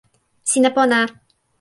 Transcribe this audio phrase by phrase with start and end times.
[0.51, 0.99] sina pona!